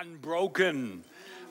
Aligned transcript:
Unbroken. 0.00 1.04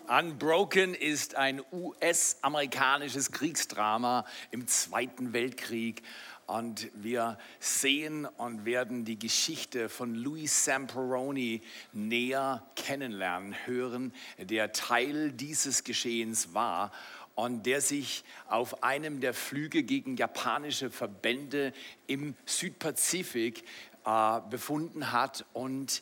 Unbroken 0.08 0.96
ist 0.96 1.36
ein 1.36 1.62
US-amerikanisches 1.72 3.32
Kriegsdrama 3.32 4.26
im 4.50 4.68
Zweiten 4.68 5.32
Weltkrieg. 5.32 6.02
Und 6.48 6.90
wir 6.96 7.38
sehen 7.60 8.26
und 8.26 8.66
werden 8.66 9.06
die 9.06 9.20
Geschichte 9.20 9.90
von 9.90 10.16
Louis 10.16 10.66
Samperoni 10.66 11.62
näher 11.94 12.66
kennenlernen, 12.76 13.56
hören, 13.66 14.12
der 14.40 14.72
Teil 14.72 15.32
dieses 15.32 15.84
Geschehens 15.84 16.56
war 16.56 16.92
und 17.36 17.68
der 17.68 17.80
sich 17.80 18.24
auf 18.48 18.82
einem 18.84 19.22
der 19.22 19.36
Flüge 19.36 19.84
gegen 19.84 20.18
japanische 20.18 20.90
Verbände 20.90 21.74
im 22.08 22.36
Südpazifik 22.46 23.64
äh, 24.04 24.42
befunden 24.50 25.12
hat 25.12 25.46
und 25.54 26.02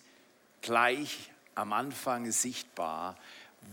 gleich 0.62 1.30
am 1.60 1.74
Anfang 1.74 2.32
sichtbar 2.32 3.18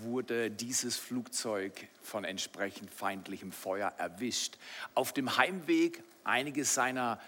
wurde 0.01 0.51
dieses 0.51 0.97
Flugzeug 0.97 1.87
von 2.03 2.25
entsprechend 2.25 2.93
feindlichem 2.93 3.53
Feuer 3.53 3.93
erwischt. 3.97 4.59
Auf 4.95 5.13
dem 5.13 5.37
Heimweg, 5.37 6.03
einige 6.25 6.65
seiner 6.65 7.21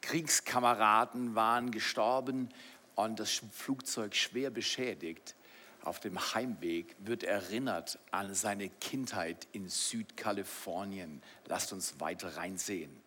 Kriegskameraden 0.00 1.34
waren 1.34 1.72
gestorben 1.72 2.48
und 2.94 3.18
das 3.18 3.42
Flugzeug 3.52 4.14
schwer 4.14 4.50
beschädigt. 4.50 5.34
Auf 5.82 5.98
dem 5.98 6.18
Heimweg 6.32 6.94
wird 7.00 7.24
erinnert 7.24 7.98
an 8.12 8.34
seine 8.34 8.68
Kindheit 8.68 9.48
in 9.50 9.68
Südkalifornien. 9.68 11.22
Lasst 11.46 11.72
uns 11.72 11.98
weiter 11.98 12.36
reinsehen. 12.36 13.00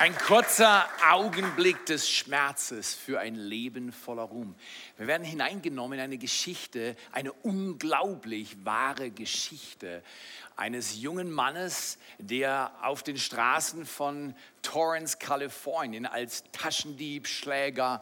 Ein 0.00 0.16
kurzer 0.16 0.86
Augenblick 1.10 1.84
des 1.86 2.08
Schmerzes 2.08 2.94
für 2.94 3.18
ein 3.18 3.34
Leben 3.34 3.90
voller 3.90 4.22
Ruhm. 4.22 4.54
Wir 4.96 5.08
werden 5.08 5.24
hineingenommen 5.24 5.98
in 5.98 6.04
eine 6.04 6.18
Geschichte, 6.18 6.94
eine 7.10 7.32
unglaublich 7.32 8.64
wahre 8.64 9.10
Geschichte 9.10 10.04
eines 10.54 11.02
jungen 11.02 11.32
Mannes, 11.32 11.98
der 12.18 12.70
auf 12.80 13.02
den 13.02 13.16
Straßen 13.16 13.86
von 13.86 14.36
Torrance, 14.62 15.18
Kalifornien 15.18 16.06
als 16.06 16.44
Taschendieb, 16.52 17.26
Schläger, 17.26 18.00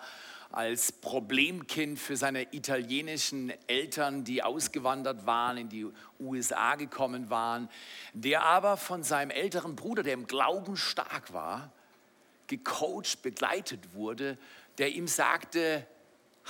als 0.52 0.92
Problemkind 0.92 1.98
für 1.98 2.18
seine 2.18 2.42
italienischen 2.54 3.54
Eltern, 3.68 4.22
die 4.22 4.42
ausgewandert 4.42 5.24
waren, 5.24 5.56
in 5.56 5.70
die 5.70 5.86
USA 6.20 6.74
gekommen 6.74 7.30
waren, 7.30 7.70
der 8.12 8.42
aber 8.42 8.76
von 8.76 9.02
seinem 9.02 9.30
älteren 9.30 9.76
Bruder, 9.76 10.02
der 10.02 10.12
im 10.12 10.26
Glauben 10.26 10.76
stark 10.76 11.32
war, 11.32 11.72
gecoacht, 12.46 13.22
begleitet 13.22 13.94
wurde, 13.94 14.36
der 14.78 14.90
ihm 14.90 15.08
sagte, 15.08 15.86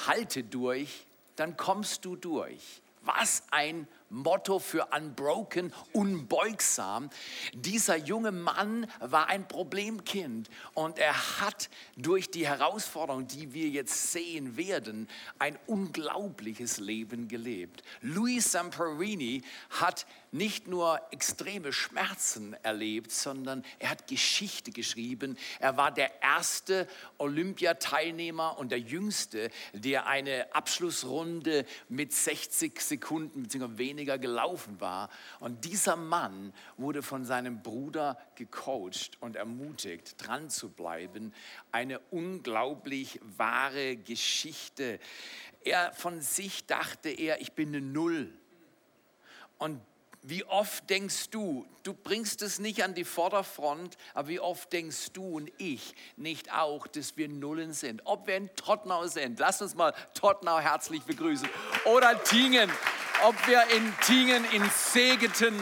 halte 0.06 0.42
durch, 0.42 1.06
dann 1.36 1.56
kommst 1.56 2.04
du 2.04 2.16
durch. 2.16 2.82
Was 3.02 3.44
ein 3.50 3.86
Motto 4.10 4.58
für 4.58 4.86
Unbroken, 4.96 5.72
unbeugsam. 5.92 7.10
Dieser 7.54 7.96
junge 7.96 8.32
Mann 8.32 8.86
war 9.00 9.28
ein 9.28 9.48
Problemkind 9.48 10.48
und 10.74 10.98
er 10.98 11.40
hat 11.40 11.68
durch 11.96 12.30
die 12.30 12.46
Herausforderung, 12.46 13.26
die 13.26 13.52
wir 13.52 13.68
jetzt 13.68 14.12
sehen 14.12 14.56
werden, 14.56 15.08
ein 15.38 15.58
unglaubliches 15.66 16.78
Leben 16.78 17.28
gelebt. 17.28 17.82
Louis 18.00 18.52
Samperini 18.52 19.42
hat 19.70 20.06
nicht 20.32 20.66
nur 20.68 21.00
extreme 21.10 21.72
Schmerzen 21.72 22.54
erlebt, 22.62 23.10
sondern 23.10 23.64
er 23.78 23.90
hat 23.90 24.06
Geschichte 24.06 24.70
geschrieben. 24.70 25.36
Er 25.60 25.76
war 25.76 25.90
der 25.90 26.22
erste 26.22 26.86
Olympiateilnehmer 27.18 28.58
und 28.58 28.70
der 28.70 28.80
jüngste, 28.80 29.50
der 29.72 30.06
eine 30.06 30.54
Abschlussrunde 30.54 31.64
mit 31.88 32.12
60 32.12 32.80
Sekunden 32.80 33.44
bzw. 33.44 33.78
weniger 33.78 34.05
gelaufen 34.14 34.80
war. 34.80 35.10
Und 35.40 35.64
dieser 35.64 35.96
Mann 35.96 36.52
wurde 36.76 37.02
von 37.02 37.24
seinem 37.24 37.62
Bruder 37.62 38.16
gecoacht 38.36 39.18
und 39.20 39.36
ermutigt, 39.36 40.14
dran 40.24 40.48
zu 40.48 40.70
bleiben. 40.70 41.34
Eine 41.72 41.98
unglaublich 42.10 43.20
wahre 43.36 43.96
Geschichte. 43.96 45.00
Er 45.64 45.92
von 45.92 46.20
sich 46.20 46.66
dachte 46.66 47.10
er, 47.10 47.40
ich 47.40 47.52
bin 47.52 47.68
eine 47.68 47.80
Null. 47.80 48.32
Und 49.58 49.80
wie 50.28 50.44
oft 50.44 50.90
denkst 50.90 51.30
du, 51.30 51.64
du 51.84 51.94
bringst 51.94 52.42
es 52.42 52.58
nicht 52.58 52.82
an 52.82 52.94
die 52.94 53.04
Vorderfront, 53.04 53.96
aber 54.12 54.26
wie 54.26 54.40
oft 54.40 54.72
denkst 54.72 55.12
du 55.12 55.36
und 55.36 55.52
ich 55.56 55.94
nicht 56.16 56.52
auch, 56.52 56.88
dass 56.88 57.16
wir 57.16 57.28
Nullen 57.28 57.72
sind? 57.72 58.02
Ob 58.06 58.26
wir 58.26 58.36
in 58.36 58.52
Tottenau 58.56 59.06
sind, 59.06 59.38
lass 59.38 59.62
uns 59.62 59.76
mal 59.76 59.94
Tottenau 60.14 60.58
herzlich 60.58 61.04
begrüßen. 61.04 61.48
Oder 61.84 62.20
Tingen, 62.24 62.68
ob 63.24 63.34
wir 63.46 63.62
in 63.74 63.92
Tingen, 64.00 64.44
in 64.52 64.62
Segeten, 64.70 65.54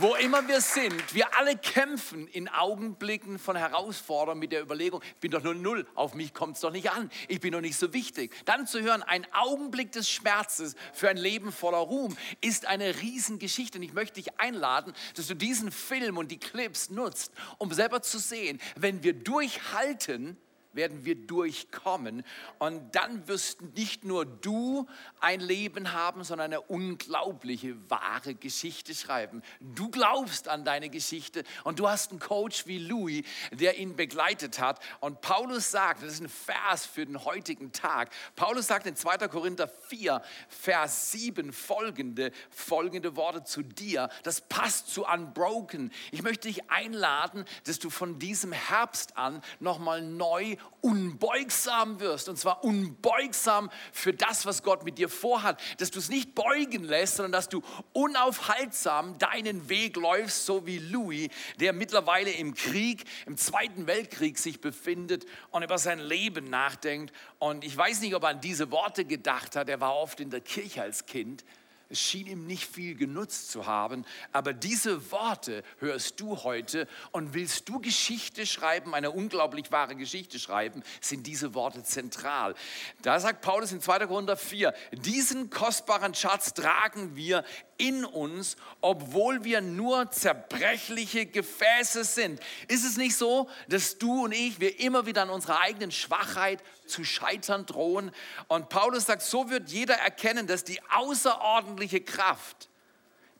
wo 0.00 0.14
immer 0.14 0.46
wir 0.48 0.60
sind, 0.60 1.14
wir 1.14 1.36
alle 1.38 1.56
kämpfen 1.56 2.26
in 2.28 2.48
Augenblicken 2.48 3.38
von 3.38 3.56
Herausforderungen 3.56 4.40
mit 4.40 4.52
der 4.52 4.62
Überlegung, 4.62 5.02
ich 5.02 5.16
bin 5.16 5.30
doch 5.30 5.42
nur 5.42 5.54
null, 5.54 5.86
auf 5.94 6.14
mich 6.14 6.32
kommt 6.32 6.56
es 6.56 6.62
doch 6.62 6.70
nicht 6.70 6.90
an, 6.90 7.10
ich 7.28 7.40
bin 7.40 7.52
doch 7.52 7.60
nicht 7.60 7.76
so 7.76 7.92
wichtig. 7.92 8.34
Dann 8.46 8.66
zu 8.66 8.80
hören, 8.80 9.02
ein 9.02 9.26
Augenblick 9.32 9.92
des 9.92 10.08
Schmerzes 10.10 10.74
für 10.94 11.10
ein 11.10 11.16
Leben 11.16 11.52
voller 11.52 11.78
Ruhm 11.78 12.16
ist 12.40 12.66
eine 12.66 13.00
Riesengeschichte. 13.00 13.78
Und 13.78 13.84
ich 13.84 13.92
möchte 13.92 14.14
dich 14.14 14.40
einladen, 14.40 14.94
dass 15.14 15.26
du 15.26 15.34
diesen 15.34 15.70
Film 15.70 16.16
und 16.16 16.30
die 16.30 16.38
Clips 16.38 16.90
nutzt, 16.90 17.32
um 17.58 17.72
selber 17.72 18.02
zu 18.02 18.18
sehen, 18.18 18.60
wenn 18.76 19.02
wir 19.02 19.12
durchhalten, 19.12 20.38
werden 20.72 21.04
wir 21.04 21.14
durchkommen. 21.14 22.24
Und 22.58 22.94
dann 22.94 23.28
wirst 23.28 23.62
nicht 23.76 24.04
nur 24.04 24.24
du 24.24 24.86
ein 25.20 25.40
Leben 25.40 25.92
haben, 25.92 26.24
sondern 26.24 26.52
eine 26.52 26.60
unglaubliche, 26.60 27.76
wahre 27.90 28.34
Geschichte 28.34 28.94
schreiben. 28.94 29.42
Du 29.60 29.90
glaubst 29.90 30.48
an 30.48 30.64
deine 30.64 30.88
Geschichte 30.88 31.44
und 31.64 31.78
du 31.78 31.88
hast 31.88 32.10
einen 32.10 32.20
Coach 32.20 32.66
wie 32.66 32.78
Louis, 32.78 33.24
der 33.52 33.78
ihn 33.78 33.96
begleitet 33.96 34.58
hat. 34.58 34.80
Und 35.00 35.20
Paulus 35.20 35.70
sagt, 35.70 36.02
das 36.02 36.14
ist 36.14 36.20
ein 36.20 36.28
Vers 36.28 36.86
für 36.86 37.04
den 37.04 37.24
heutigen 37.24 37.72
Tag, 37.72 38.10
Paulus 38.36 38.66
sagt 38.66 38.86
in 38.86 38.96
2. 38.96 39.28
Korinther 39.28 39.68
4, 39.68 40.22
Vers 40.48 41.12
7 41.12 41.52
folgende, 41.52 42.32
folgende 42.50 43.16
Worte 43.16 43.44
zu 43.44 43.62
dir. 43.62 44.08
Das 44.22 44.40
passt 44.40 44.88
zu 44.88 45.04
Unbroken. 45.04 45.92
Ich 46.10 46.22
möchte 46.22 46.48
dich 46.48 46.70
einladen, 46.70 47.44
dass 47.64 47.78
du 47.78 47.90
von 47.90 48.18
diesem 48.18 48.52
Herbst 48.52 49.16
an 49.16 49.42
nochmal 49.60 50.02
neu 50.02 50.56
unbeugsam 50.82 52.00
wirst. 52.00 52.28
Und 52.28 52.38
zwar 52.38 52.64
unbeugsam 52.64 53.70
für 53.92 54.12
das, 54.12 54.44
was 54.44 54.62
Gott 54.62 54.84
mit 54.84 54.98
dir 54.98 55.08
vorhat. 55.08 55.60
Dass 55.78 55.90
du 55.90 55.98
es 55.98 56.08
nicht 56.08 56.34
beugen 56.34 56.84
lässt, 56.84 57.16
sondern 57.16 57.32
dass 57.32 57.48
du 57.48 57.62
unaufhaltsam 57.92 59.18
deinen 59.18 59.68
Weg 59.68 59.96
läufst, 59.96 60.44
so 60.44 60.66
wie 60.66 60.78
Louis, 60.78 61.28
der 61.60 61.72
mittlerweile 61.72 62.32
im 62.32 62.54
Krieg, 62.54 63.04
im 63.26 63.36
Zweiten 63.36 63.86
Weltkrieg 63.86 64.38
sich 64.38 64.60
befindet 64.60 65.24
und 65.50 65.62
über 65.62 65.78
sein 65.78 66.00
Leben 66.00 66.50
nachdenkt. 66.50 67.14
Und 67.38 67.64
ich 67.64 67.76
weiß 67.76 68.00
nicht, 68.00 68.14
ob 68.14 68.24
er 68.24 68.30
an 68.30 68.40
diese 68.40 68.70
Worte 68.70 69.04
gedacht 69.04 69.56
hat. 69.56 69.68
Er 69.68 69.80
war 69.80 69.94
oft 69.94 70.20
in 70.20 70.30
der 70.30 70.40
Kirche 70.40 70.82
als 70.82 71.06
Kind. 71.06 71.44
Es 71.92 72.00
schien 72.00 72.26
ihm 72.26 72.46
nicht 72.46 72.64
viel 72.64 72.94
genutzt 72.94 73.50
zu 73.50 73.66
haben, 73.66 74.06
aber 74.32 74.54
diese 74.54 75.10
Worte 75.10 75.62
hörst 75.78 76.18
du 76.20 76.42
heute 76.42 76.88
und 77.10 77.34
willst 77.34 77.68
du 77.68 77.80
Geschichte 77.80 78.46
schreiben, 78.46 78.94
eine 78.94 79.10
unglaublich 79.10 79.70
wahre 79.70 79.94
Geschichte 79.94 80.38
schreiben, 80.38 80.82
sind 81.02 81.26
diese 81.26 81.52
Worte 81.52 81.82
zentral. 81.82 82.54
Da 83.02 83.20
sagt 83.20 83.42
Paulus 83.42 83.72
in 83.72 83.82
2. 83.82 84.06
Korinther 84.06 84.38
4, 84.38 84.72
diesen 84.92 85.50
kostbaren 85.50 86.14
Schatz 86.14 86.54
tragen 86.54 87.14
wir 87.14 87.44
in 87.76 88.06
uns, 88.06 88.56
obwohl 88.80 89.44
wir 89.44 89.60
nur 89.60 90.10
zerbrechliche 90.10 91.26
Gefäße 91.26 92.04
sind. 92.04 92.40
Ist 92.68 92.84
es 92.86 92.96
nicht 92.96 93.16
so, 93.16 93.50
dass 93.68 93.98
du 93.98 94.24
und 94.24 94.32
ich, 94.32 94.60
wir 94.60 94.80
immer 94.80 95.04
wieder 95.04 95.22
an 95.22 95.30
unserer 95.30 95.60
eigenen 95.60 95.90
Schwachheit 95.90 96.62
zu 96.92 97.04
scheitern 97.04 97.66
drohen? 97.66 98.12
Und 98.48 98.68
Paulus 98.68 99.06
sagt, 99.06 99.22
so 99.22 99.50
wird 99.50 99.70
jeder 99.70 99.94
erkennen, 99.94 100.46
dass 100.46 100.64
die 100.64 100.80
außerordentliche 100.90 102.00
Kraft, 102.00 102.68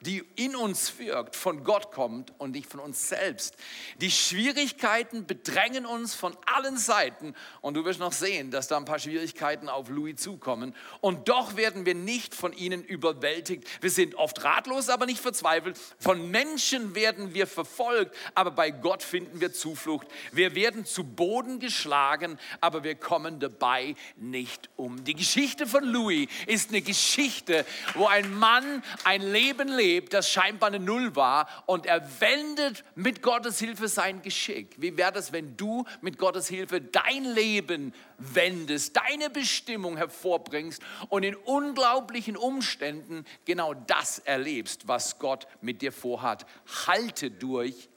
die 0.03 0.25
in 0.37 0.57
uns 0.57 0.99
wirkt, 0.99 1.37
von 1.37 1.65
Gott 1.65 1.93
kommt 1.93 2.33
und 2.39 2.53
nicht 2.53 2.71
von 2.71 2.81
uns 2.81 3.09
selbst. 3.09 3.57
Die 4.01 4.11
Schwierigkeiten 4.11 5.27
bedrängen 5.27 5.87
uns 5.87 6.15
von 6.15 6.37
allen 6.47 6.77
Seiten 6.77 7.35
und 7.61 7.75
du 7.75 7.85
wirst 7.85 8.01
noch 8.01 8.13
sehen, 8.13 8.51
dass 8.51 8.69
da 8.69 8.77
ein 8.77 8.85
paar 8.85 8.99
Schwierigkeiten 8.99 9.69
auf 9.69 9.89
Louis 9.89 10.17
zukommen 10.17 10.75
und 11.01 11.29
doch 11.29 11.57
werden 11.57 11.87
wir 11.87 11.95
nicht 11.95 12.35
von 12.35 12.53
ihnen 12.53 12.83
überwältigt. 12.85 13.67
Wir 13.81 13.91
sind 13.91 14.15
oft 14.17 14.43
ratlos, 14.45 14.89
aber 14.89 15.07
nicht 15.07 15.21
verzweifelt. 15.21 15.79
Von 15.99 16.31
Menschen 16.31 16.95
werden 16.95 17.35
wir 17.35 17.47
verfolgt, 17.47 18.15
aber 18.35 18.51
bei 18.51 18.71
Gott 18.71 19.03
finden 19.03 19.41
wir 19.41 19.53
Zuflucht. 19.53 20.07
Wir 20.33 20.55
werden 20.55 20.85
zu 20.85 21.05
Boden 21.05 21.61
geschlagen, 21.61 22.39
aber 22.61 22.85
wir 22.85 22.95
kommen 22.95 23.41
dabei 23.41 23.95
nicht 24.17 24.69
um. 24.77 25.05
Die 25.05 25.15
Geschichte 25.15 25.67
von 25.67 25.85
Louis 25.85 26.29
ist 26.47 26.71
eine 26.71 26.83
Geschichte, 26.83 27.65
wo 27.95 28.07
ein 28.07 28.33
Mann 28.39 28.83
ein 29.05 29.23
Leben 29.23 29.69
lebt, 29.69 29.92
erlebt, 29.93 30.15
das 30.15 30.31
scheinbar 30.31 30.69
eine 30.69 30.81
Null 30.81 31.15
war 31.17 31.47
und 31.67 31.85
er 31.85 32.03
wendet 32.21 32.83
mit 32.95 33.21
Gottes 33.21 33.59
Hilfe 33.59 33.89
sein 33.89 34.23
Geschick. 34.23 34.75
Wie 34.79 34.97
wäre 34.97 35.13
das, 35.13 35.33
wenn 35.33 35.57
du 35.57 35.85
mit 36.01 36.19
Gottes 36.19 36.49
Hilfe 36.49 36.81
dein 36.81 37.25
Leben 37.25 37.93
wendest, 38.17 38.97
deine 38.97 39.29
Bestimmung 39.29 39.99
hervorbringst 39.99 40.83
und 41.11 41.25
in 41.25 41.35
unglaublichen 41.35 42.37
Umständen 42.39 43.27
genau 43.45 43.75
das 43.75 44.19
erlebst, 44.19 44.89
was 44.89 45.19
Gott 45.19 45.47
mit 45.61 45.83
dir 45.83 45.93
vorhat. 45.93 46.47
Halte 46.87 47.31
durch, 47.31 47.91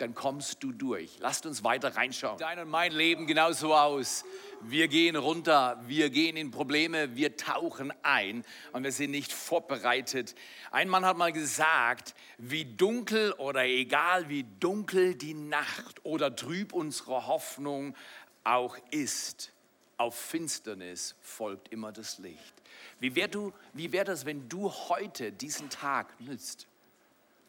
dann 0.00 0.14
kommst 0.14 0.62
du 0.62 0.72
durch. 0.72 1.18
Lasst 1.18 1.46
uns 1.46 1.64
weiter 1.64 1.96
reinschauen. 1.96 2.38
Dein 2.38 2.58
und 2.58 2.68
mein 2.68 2.92
Leben 2.92 3.26
genauso 3.26 3.74
aus. 3.74 4.24
Wir 4.62 4.88
gehen 4.88 5.16
runter, 5.16 5.80
wir 5.86 6.10
gehen 6.10 6.36
in 6.36 6.50
Probleme, 6.50 7.16
wir 7.16 7.36
tauchen 7.36 7.92
ein 8.02 8.44
und 8.72 8.84
wir 8.84 8.92
sind 8.92 9.10
nicht 9.10 9.32
vorbereitet. 9.32 10.34
Ein 10.70 10.88
Mann 10.88 11.06
hat 11.06 11.16
mal 11.16 11.32
gesagt, 11.32 12.14
wie 12.36 12.64
dunkel 12.64 13.32
oder 13.32 13.64
egal 13.64 14.28
wie 14.28 14.44
dunkel 14.60 15.14
die 15.14 15.34
Nacht 15.34 16.04
oder 16.04 16.36
trüb 16.36 16.74
unsere 16.74 17.26
Hoffnung 17.26 17.96
auch 18.44 18.76
ist, 18.90 19.52
auf 19.96 20.14
Finsternis 20.14 21.14
folgt 21.20 21.72
immer 21.72 21.92
das 21.92 22.18
Licht. 22.18 22.54
Wie 23.00 23.14
wäre 23.14 23.52
wär 23.72 24.04
das, 24.04 24.26
wenn 24.26 24.48
du 24.48 24.70
heute 24.70 25.32
diesen 25.32 25.70
Tag 25.70 26.20
nützt? 26.20 26.66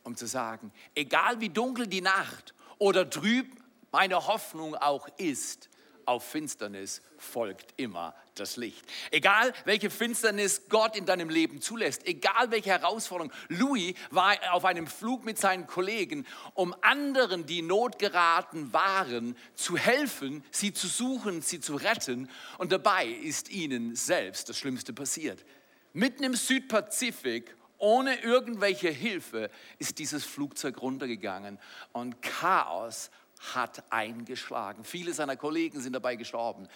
Um 0.04 0.16
zu 0.16 0.26
sagen, 0.26 0.72
egal 0.96 1.40
wie 1.42 1.50
dunkel 1.50 1.88
die 1.88 2.02
Nacht 2.02 2.54
oder 2.78 3.10
trüb 3.10 3.48
meine 3.92 4.28
Hoffnung 4.28 4.76
auch 4.76 5.08
ist, 5.18 5.70
auf 6.06 6.24
Finsternis 6.24 7.02
folgt 7.18 7.74
immer 7.78 8.16
das 8.36 8.58
Licht. 8.58 8.86
Egal 9.12 9.54
welche 9.66 9.90
Finsternis 9.90 10.64
Gott 10.70 10.96
in 10.96 11.06
deinem 11.06 11.30
Leben 11.30 11.62
zulässt, 11.62 12.06
egal 12.08 12.52
welche 12.52 12.70
Herausforderung. 12.70 13.32
Louis 13.50 13.96
war 14.10 14.36
auf 14.52 14.66
einem 14.66 14.88
Flug 14.88 15.26
mit 15.26 15.38
seinen 15.38 15.68
Kollegen, 15.68 16.26
um 16.54 16.76
anderen, 16.82 17.46
die 17.46 17.62
not 17.62 18.00
geraten 18.00 18.74
waren, 18.74 19.38
zu 19.54 19.78
helfen, 19.78 20.44
sie 20.52 20.74
zu 20.74 20.88
suchen, 20.88 21.42
sie 21.42 21.60
zu 21.60 21.76
retten. 21.76 22.30
Und 22.58 22.72
dabei 22.72 23.06
ist 23.06 23.50
ihnen 23.50 23.96
selbst 23.96 24.50
das 24.50 24.58
Schlimmste 24.58 24.94
passiert. 24.94 25.46
Mitten 25.94 26.24
im 26.24 26.36
Südpazifik 26.36 27.56
ohne 27.82 28.20
irgendwelche 28.22 28.90
Hilfe 28.90 29.50
ist 29.80 29.98
dieses 29.98 30.24
Flugzeug 30.24 30.82
runtergegangen 30.82 31.58
und 31.94 32.22
Chaos 32.22 33.10
hat 33.54 33.84
eingeschlagen. 33.90 34.84
Viele 34.84 35.14
seiner 35.14 35.36
Kollegen 35.36 35.82
sind 35.82 35.94
dabei 35.94 36.16
gestorben. 36.16 36.68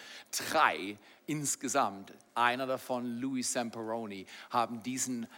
Drei 0.50 0.98
insgesamt, 1.26 2.12
einer 2.34 2.66
davon 2.66 3.20
Louis 3.20 3.52
Samperoni, 3.52 4.26
haben 4.50 4.82
diesen 4.82 5.28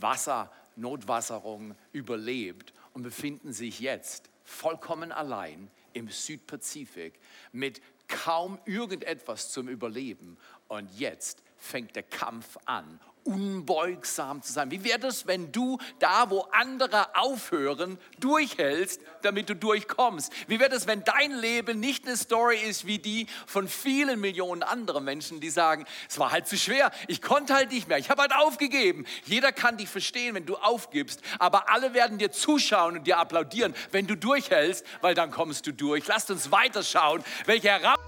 Wasser, 0.00 0.50
Notwasserung 0.76 1.74
überlebt 1.92 2.72
und 2.92 3.02
befinden 3.02 3.52
sich 3.52 3.80
jetzt 3.80 4.30
vollkommen 4.44 5.10
allein 5.10 5.70
im 5.92 6.08
Südpazifik 6.08 7.18
mit 7.50 7.80
kaum 8.06 8.58
irgendetwas 8.64 9.50
zum 9.50 9.68
Überleben. 9.68 10.36
Und 10.68 10.88
jetzt 10.96 11.42
fängt 11.56 11.96
der 11.96 12.04
Kampf 12.04 12.58
an 12.66 13.00
unbeugsam 13.26 14.40
zu 14.42 14.52
sein. 14.52 14.70
Wie 14.70 14.84
wäre 14.84 14.98
das, 14.98 15.26
wenn 15.26 15.52
du 15.52 15.78
da, 15.98 16.30
wo 16.30 16.42
andere 16.52 17.14
aufhören, 17.16 17.98
durchhältst, 18.20 19.00
damit 19.22 19.50
du 19.50 19.54
durchkommst? 19.54 20.32
Wie 20.48 20.60
wäre 20.60 20.70
das, 20.70 20.86
wenn 20.86 21.04
dein 21.04 21.32
Leben 21.32 21.80
nicht 21.80 22.06
eine 22.06 22.16
Story 22.16 22.58
ist 22.58 22.86
wie 22.86 22.98
die 22.98 23.26
von 23.46 23.68
vielen 23.68 24.20
Millionen 24.20 24.62
anderen 24.62 25.04
Menschen, 25.04 25.40
die 25.40 25.50
sagen, 25.50 25.84
es 26.08 26.18
war 26.18 26.30
halt 26.30 26.46
zu 26.46 26.56
schwer, 26.56 26.90
ich 27.08 27.20
konnte 27.20 27.54
halt 27.54 27.72
nicht 27.72 27.88
mehr, 27.88 27.98
ich 27.98 28.10
habe 28.10 28.22
halt 28.22 28.34
aufgegeben. 28.34 29.04
Jeder 29.24 29.52
kann 29.52 29.76
dich 29.76 29.88
verstehen, 29.88 30.34
wenn 30.34 30.46
du 30.46 30.56
aufgibst, 30.56 31.20
aber 31.38 31.70
alle 31.70 31.94
werden 31.94 32.18
dir 32.18 32.30
zuschauen 32.30 32.98
und 32.98 33.06
dir 33.06 33.18
applaudieren, 33.18 33.74
wenn 33.90 34.06
du 34.06 34.16
durchhältst, 34.16 34.86
weil 35.00 35.14
dann 35.14 35.30
kommst 35.30 35.66
du 35.66 35.72
durch. 35.72 36.06
Lasst 36.06 36.30
uns 36.30 36.50
weiterschauen, 36.50 37.24
welche 37.46 37.68
Herausforderungen 37.68 38.06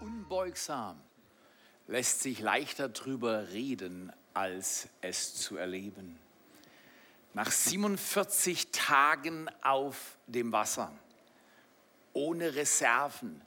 unbeugsam 0.00 1.00
lässt 1.86 2.22
sich 2.22 2.40
leichter 2.40 2.88
drüber 2.88 3.48
reden, 3.52 4.12
als 4.34 4.88
es 5.00 5.36
zu 5.36 5.56
erleben. 5.56 6.18
Nach 7.32 7.50
47 7.50 8.70
Tagen 8.70 9.48
auf 9.62 10.18
dem 10.26 10.52
Wasser, 10.52 10.92
ohne 12.12 12.54
Reserven, 12.54 13.40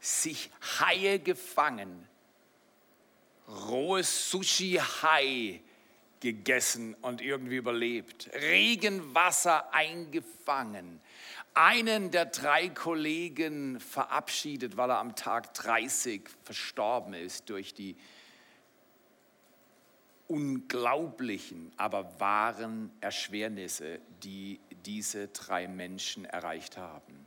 sich 0.00 0.50
Haie 0.80 1.18
gefangen, 1.18 2.06
rohes 3.48 4.30
Sushi-Hai 4.30 5.60
gegessen 6.20 6.94
und 7.02 7.20
irgendwie 7.20 7.56
überlebt, 7.56 8.30
Regenwasser 8.34 9.72
eingefangen, 9.72 11.00
einen 11.54 12.10
der 12.10 12.26
drei 12.26 12.68
Kollegen 12.68 13.80
verabschiedet, 13.80 14.76
weil 14.76 14.90
er 14.90 14.98
am 14.98 15.16
Tag 15.16 15.52
30 15.54 16.28
verstorben 16.44 17.14
ist 17.14 17.50
durch 17.50 17.74
die 17.74 17.96
unglaublichen, 20.32 21.70
aber 21.76 22.18
wahren 22.18 22.90
Erschwernisse, 23.02 24.00
die 24.22 24.60
diese 24.86 25.28
drei 25.28 25.68
Menschen 25.68 26.24
erreicht 26.24 26.78
haben. 26.78 27.26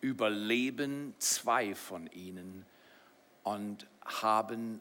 Überleben 0.00 1.14
zwei 1.18 1.74
von 1.74 2.06
ihnen 2.06 2.64
und 3.42 3.86
haben 4.02 4.80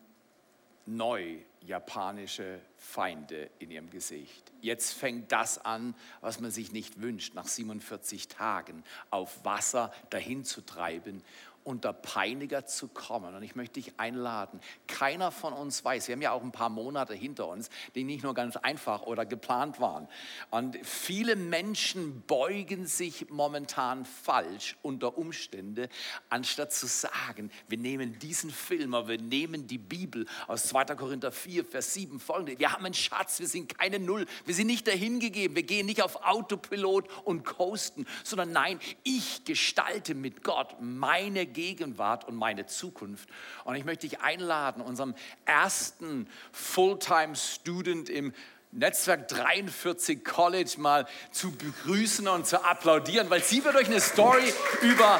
neu 0.85 1.39
japanische 1.59 2.61
Feinde 2.77 3.49
in 3.59 3.69
ihrem 3.69 3.89
Gesicht. 3.89 4.53
Jetzt 4.61 4.93
fängt 4.93 5.33
das 5.33 5.57
an, 5.57 5.93
was 6.21 6.39
man 6.39 6.51
sich 6.51 6.71
nicht 6.71 7.01
wünscht, 7.01 7.33
nach 7.33 7.47
47 7.47 8.29
Tagen 8.29 8.81
auf 9.09 9.43
Wasser 9.43 9.91
dahin 10.09 10.45
zu 10.45 10.61
treiben 10.61 11.21
unter 11.67 11.91
Peiniger 11.91 12.65
zu 12.65 12.87
kommen. 12.87 13.35
Und 13.35 13.43
ich 13.43 13.57
möchte 13.57 13.73
dich 13.73 13.99
einladen. 13.99 14.61
Keiner 14.87 15.31
von 15.31 15.51
uns 15.51 15.83
weiß, 15.83 16.07
wir 16.07 16.13
haben 16.13 16.21
ja 16.21 16.31
auch 16.31 16.41
ein 16.41 16.53
paar 16.53 16.69
Monate 16.69 17.13
hinter 17.13 17.49
uns, 17.49 17.69
die 17.93 18.05
nicht 18.05 18.23
nur 18.23 18.33
ganz 18.33 18.55
einfach 18.55 19.01
oder 19.01 19.25
geplant 19.25 19.81
waren. 19.81 20.07
Und 20.49 20.77
viele 20.81 21.35
Menschen 21.35 22.21
beugen 22.21 22.85
sich 22.85 23.29
momentan 23.29 24.05
falsch 24.05 24.77
unter 24.81 25.17
Umstände, 25.17 25.89
anstatt 26.29 26.71
zu 26.71 26.87
sagen, 26.87 27.51
wir 27.67 27.77
nehmen 27.77 28.17
diesen 28.17 28.49
Film, 28.49 28.91
wir 28.91 29.21
nehmen 29.21 29.67
die 29.67 29.77
Bibel 29.77 30.25
aus 30.47 30.67
2. 30.67 30.85
Korinther 30.95 31.33
4, 31.33 31.65
Vers 31.65 31.93
7 31.93 32.21
folgende. 32.21 32.57
Wir 32.59 32.71
haben 32.71 32.85
einen 32.85 32.93
Schatz, 32.93 33.41
wir 33.41 33.47
sind 33.47 33.77
keine 33.77 33.99
Null, 33.99 34.25
wir 34.45 34.55
sind 34.55 34.67
nicht 34.67 34.87
dahingegeben, 34.87 35.57
wir 35.57 35.63
gehen 35.63 35.85
nicht 35.85 36.01
auf 36.01 36.23
Autopilot 36.23 37.09
und 37.25 37.43
coasten, 37.43 38.07
sondern 38.23 38.53
nein, 38.53 38.79
ich 39.03 39.43
gestalte 39.43 40.15
mit 40.15 40.43
Gott 40.45 40.77
meine 40.79 41.45
Gegenwart 41.57 42.27
und 42.27 42.35
meine 42.35 42.67
Zukunft. 42.67 43.27
Und 43.63 43.75
ich 43.75 43.83
möchte 43.83 44.07
dich 44.07 44.21
einladen, 44.21 44.79
unserem 44.79 45.15
ersten 45.45 46.29
Fulltime-Student 46.51 48.11
im 48.11 48.31
Netzwerk 48.71 49.27
43 49.27 50.23
College 50.23 50.75
mal 50.77 51.07
zu 51.31 51.51
begrüßen 51.51 52.27
und 52.27 52.45
zu 52.45 52.63
applaudieren, 52.63 53.31
weil 53.31 53.43
sie 53.43 53.63
wird 53.63 53.75
euch 53.75 53.87
eine 53.87 53.99
Story 53.99 54.53
über 54.83 55.19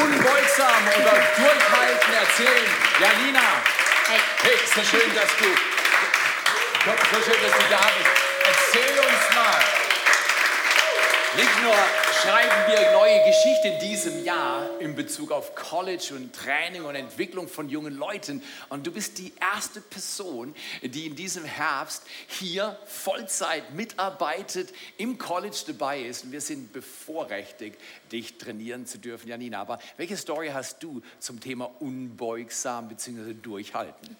unbeugsam 0.00 0.82
oder 1.00 1.16
durchhalten 1.36 2.14
erzählen. 2.14 2.70
Janina, 3.00 3.40
hey, 4.06 4.20
hey 4.42 4.58
so 4.72 4.82
schön, 4.82 5.12
dass 5.12 5.36
du, 5.38 5.44
so 7.16 7.22
schön, 7.24 7.42
dass 7.42 7.58
du 7.58 7.68
da 7.68 7.80
bist. 7.98 8.10
Erzähl 8.46 8.98
uns 9.00 9.34
mal, 9.34 9.60
nicht 11.34 11.62
nur 11.64 11.74
schreiben 12.22 12.66
wir 12.66 12.92
neue 12.92 13.24
Geschichte 13.24 13.68
in 13.68 13.88
diesem 13.88 14.24
Jahr 14.24 14.78
in 14.78 14.94
Bezug 14.94 15.32
auf 15.32 15.54
College 15.54 16.12
und 16.14 16.34
Training 16.34 16.84
und 16.84 16.94
Entwicklung 16.94 17.48
von 17.48 17.68
jungen 17.68 17.96
Leuten. 17.96 18.42
Und 18.68 18.86
du 18.86 18.92
bist 18.92 19.16
die 19.18 19.32
erste 19.40 19.80
Person, 19.80 20.54
die 20.82 21.06
in 21.06 21.16
diesem 21.16 21.44
Herbst 21.44 22.02
hier 22.28 22.78
Vollzeit 22.84 23.74
mitarbeitet, 23.74 24.72
im 24.98 25.16
College 25.16 25.62
dabei 25.66 26.00
ist. 26.02 26.24
Und 26.24 26.32
wir 26.32 26.42
sind 26.42 26.72
bevorrechtigt, 26.74 27.80
dich 28.12 28.36
trainieren 28.36 28.86
zu 28.86 28.98
dürfen, 28.98 29.28
Janina. 29.28 29.60
Aber 29.60 29.78
welche 29.96 30.16
Story 30.16 30.50
hast 30.52 30.82
du 30.82 31.00
zum 31.20 31.40
Thema 31.40 31.70
unbeugsam 31.80 32.88
bzw. 32.88 33.32
durchhalten? 33.32 34.16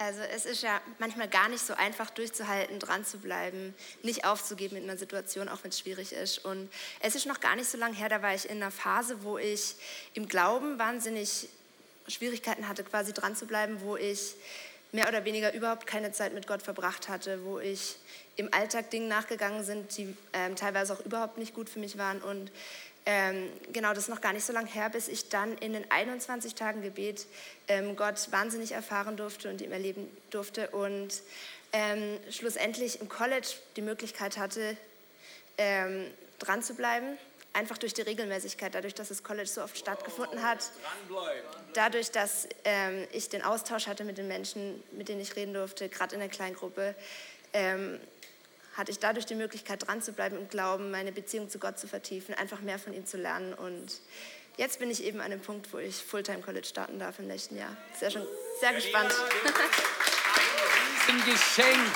Also 0.00 0.22
es 0.34 0.46
ist 0.46 0.62
ja 0.62 0.80
manchmal 0.98 1.28
gar 1.28 1.50
nicht 1.50 1.60
so 1.60 1.74
einfach 1.74 2.08
durchzuhalten, 2.08 2.78
dran 2.78 3.04
zu 3.04 3.18
bleiben, 3.18 3.74
nicht 4.02 4.24
aufzugeben 4.24 4.76
in 4.76 4.84
einer 4.84 4.96
Situation, 4.96 5.46
auch 5.46 5.62
wenn 5.62 5.68
es 5.68 5.78
schwierig 5.78 6.14
ist. 6.14 6.42
Und 6.42 6.70
es 7.00 7.14
ist 7.14 7.26
noch 7.26 7.38
gar 7.38 7.54
nicht 7.54 7.68
so 7.68 7.76
lange 7.76 7.94
her, 7.94 8.08
da 8.08 8.22
war 8.22 8.34
ich 8.34 8.48
in 8.48 8.62
einer 8.62 8.70
Phase, 8.70 9.22
wo 9.24 9.36
ich 9.36 9.74
im 10.14 10.26
Glauben 10.26 10.78
wahnsinnig 10.78 11.50
Schwierigkeiten 12.08 12.66
hatte, 12.66 12.82
quasi 12.82 13.12
dran 13.12 13.36
zu 13.36 13.44
bleiben, 13.44 13.82
wo 13.82 13.98
ich 13.98 14.36
mehr 14.90 15.06
oder 15.06 15.26
weniger 15.26 15.52
überhaupt 15.52 15.86
keine 15.86 16.12
Zeit 16.12 16.32
mit 16.32 16.46
Gott 16.46 16.62
verbracht 16.62 17.10
hatte, 17.10 17.44
wo 17.44 17.58
ich 17.58 17.96
im 18.36 18.48
Alltag 18.54 18.88
Dingen 18.88 19.08
nachgegangen 19.08 19.64
sind, 19.64 19.98
die 19.98 20.16
ähm, 20.32 20.56
teilweise 20.56 20.94
auch 20.94 21.04
überhaupt 21.04 21.36
nicht 21.36 21.54
gut 21.54 21.68
für 21.68 21.78
mich 21.78 21.98
waren. 21.98 22.22
Und 22.22 22.50
ähm, 23.06 23.50
genau, 23.72 23.90
das 23.90 24.04
ist 24.04 24.08
noch 24.08 24.20
gar 24.20 24.32
nicht 24.32 24.44
so 24.44 24.52
lange 24.52 24.68
her, 24.68 24.90
bis 24.90 25.08
ich 25.08 25.28
dann 25.28 25.56
in 25.58 25.72
den 25.72 25.90
21 25.90 26.54
Tagen 26.54 26.82
Gebet 26.82 27.26
ähm, 27.68 27.96
Gott 27.96 28.30
wahnsinnig 28.30 28.72
erfahren 28.72 29.16
durfte 29.16 29.48
und 29.48 29.60
ihm 29.60 29.72
erleben 29.72 30.06
durfte 30.30 30.68
und 30.70 31.22
ähm, 31.72 32.18
schlussendlich 32.30 33.00
im 33.00 33.08
College 33.08 33.48
die 33.76 33.82
Möglichkeit 33.82 34.36
hatte, 34.38 34.76
ähm, 35.56 36.06
dran 36.38 36.62
zu 36.62 36.74
bleiben. 36.74 37.18
Einfach 37.52 37.78
durch 37.78 37.94
die 37.94 38.02
Regelmäßigkeit, 38.02 38.74
dadurch, 38.74 38.94
dass 38.94 39.08
das 39.08 39.24
College 39.24 39.48
so 39.48 39.62
oft 39.62 39.76
stattgefunden 39.76 40.42
hat. 40.42 40.70
Dadurch, 41.74 42.12
dass 42.12 42.48
ähm, 42.64 43.08
ich 43.12 43.28
den 43.28 43.42
Austausch 43.42 43.88
hatte 43.88 44.04
mit 44.04 44.18
den 44.18 44.28
Menschen, 44.28 44.80
mit 44.92 45.08
denen 45.08 45.20
ich 45.20 45.34
reden 45.34 45.54
durfte, 45.54 45.88
gerade 45.88 46.14
in 46.14 46.20
der 46.20 46.28
Kleingruppe, 46.28 46.94
ähm, 47.52 47.98
hatte 48.80 48.90
ich 48.90 48.98
dadurch 48.98 49.26
die 49.26 49.34
Möglichkeit, 49.34 49.86
dran 49.86 50.00
zu 50.00 50.12
bleiben 50.12 50.38
und 50.38 50.50
glauben, 50.50 50.90
meine 50.90 51.12
Beziehung 51.12 51.50
zu 51.50 51.58
Gott 51.58 51.78
zu 51.78 51.86
vertiefen, 51.86 52.34
einfach 52.34 52.62
mehr 52.62 52.78
von 52.78 52.94
ihm 52.94 53.04
zu 53.04 53.18
lernen. 53.18 53.52
Und 53.52 54.00
jetzt 54.56 54.78
bin 54.78 54.90
ich 54.90 55.04
eben 55.04 55.20
an 55.20 55.30
dem 55.30 55.40
Punkt, 55.40 55.70
wo 55.74 55.78
ich 55.78 55.96
Fulltime 55.96 56.40
College 56.40 56.66
starten 56.66 56.98
darf 56.98 57.18
im 57.18 57.26
nächsten 57.26 57.58
Jahr. 57.58 57.76
Sehr 57.98 58.10
schon 58.10 58.26
sehr 58.58 58.72
gespannt. 58.72 59.14
Ein 61.08 61.24
Geschenk. 61.26 61.94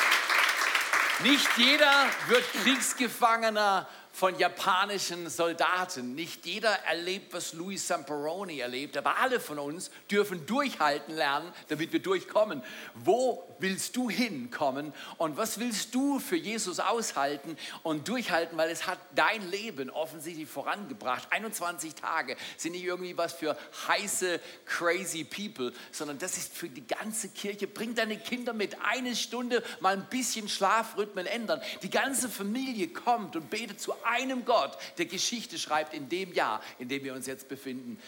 Nicht 1.23 1.49
jeder 1.57 2.07
wird 2.29 2.45
Kriegsgefangener 2.62 3.88
von 4.14 4.38
japanischen 4.38 5.28
Soldaten. 5.28 6.14
Nicht 6.14 6.47
jeder 6.47 6.71
erlebt, 6.87 7.35
was 7.35 7.52
Louis 7.52 7.85
Samperoni 7.85 8.61
erlebt, 8.61 8.97
aber 8.97 9.18
alle 9.18 9.40
von 9.40 9.59
uns 9.59 9.90
dürfen 10.09 10.47
durchhalten 10.47 11.16
lernen, 11.16 11.52
damit 11.68 11.92
wir 11.92 12.00
durchkommen. 12.00 12.62
Wo 12.94 13.42
willst 13.59 13.97
du 13.97 14.09
hinkommen 14.09 14.92
und 15.16 15.37
was 15.37 15.59
willst 15.59 15.97
du 15.97 16.21
für 16.21 16.37
Jesus 16.37 16.78
aushalten 16.78 17.56
und 17.83 18.06
durchhalten, 18.06 18.56
weil 18.56 18.71
es 18.71 18.87
hat 18.87 19.00
dein 19.16 19.50
Leben 19.50 19.90
offensichtlich 19.90 20.49
vorangebracht. 20.49 21.26
21 21.30 21.94
Tage 21.97 22.37
sind 22.56 22.73
nicht 22.73 22.85
irgendwie 22.85 23.16
was 23.16 23.33
für 23.33 23.56
heiße, 23.88 24.40
crazy 24.64 25.25
people, 25.25 25.73
sondern 25.90 26.18
das 26.18 26.37
ist 26.37 26.56
für 26.56 26.68
die 26.68 26.87
ganze 26.87 27.30
Kirche. 27.30 27.66
Bring 27.66 27.97
deine 27.97 28.16
Kinder 28.16 28.52
mit, 28.52 28.76
eine 28.85 29.16
Stunde 29.16 29.64
mal 29.80 29.94
ein 29.94 30.06
bisschen 30.09 30.49
Schlafrhythmen 30.49 31.26
ändern. 31.26 31.61
Die 31.83 31.90
ganze 31.90 32.28
Familie 32.28 32.88
kommt 32.88 33.35
und 33.35 33.50
betet 33.50 33.80
zu 33.80 34.03
einem 34.06 34.44
Gott, 34.44 34.76
der 34.99 35.06
Geschichte 35.06 35.58
schreibt 35.58 35.94
in 35.94 36.08
dem 36.08 36.32
Jahr, 36.32 36.62
in 36.78 36.88
dem 36.88 37.04
wir 37.04 37.14
uns 37.14 37.26
jetzt 37.26 37.49
befinden. 37.49 38.00